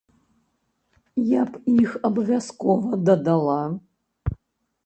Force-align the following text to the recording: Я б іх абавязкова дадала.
Я 1.39 1.43
б 1.51 1.77
іх 1.83 1.93
абавязкова 2.09 3.01
дадала. 3.11 3.59